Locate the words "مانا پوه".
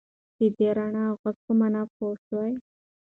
1.59-2.15